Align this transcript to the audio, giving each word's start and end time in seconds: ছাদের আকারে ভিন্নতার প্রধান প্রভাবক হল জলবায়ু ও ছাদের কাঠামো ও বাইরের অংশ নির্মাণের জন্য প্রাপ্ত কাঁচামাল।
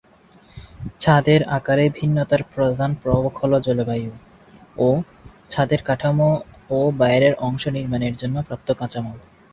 ছাদের 0.99 1.41
আকারে 1.49 1.85
ভিন্নতার 1.89 2.41
প্রধান 2.53 2.91
প্রভাবক 2.95 3.33
হল 3.37 3.53
জলবায়ু 3.59 4.11
ও 4.77 4.87
ছাদের 5.49 5.81
কাঠামো 5.83 6.29
ও 6.69 6.77
বাইরের 6.97 7.33
অংশ 7.39 7.63
নির্মাণের 7.67 8.13
জন্য 8.15 8.35
প্রাপ্ত 8.47 8.69
কাঁচামাল। 8.73 9.17